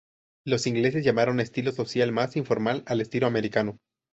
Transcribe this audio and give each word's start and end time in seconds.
Los 0.47 0.65
ingleses 0.65 1.05
llamaron 1.05 1.39
estilo 1.39 1.71
social 1.71 2.11
más 2.11 2.35
informal 2.35 2.81
al 2.87 3.01
estilo 3.01 3.27
americano. 3.27 3.77